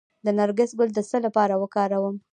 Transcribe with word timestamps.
د 0.25 0.27
نرګس 0.37 0.71
ګل 0.79 0.89
د 0.93 0.99
څه 1.09 1.17
لپاره 1.25 1.53
وکاروم؟ 1.61 2.15